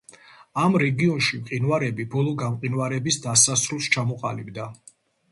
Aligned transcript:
ამ 0.59 0.75
რეგიონში 0.83 1.37
მყინვარები 1.41 2.05
ბოლო 2.15 2.33
გამყინვარების 2.39 3.19
დასასრულს 3.27 3.91
ჩამოყალიბდა. 3.97 4.67